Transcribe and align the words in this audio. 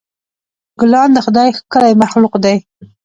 ګلان 0.79 1.09
د 1.13 1.17
خدای 1.25 1.49
ښکلی 1.57 1.93
مخلوق 2.01 2.33
دی. 2.43 2.55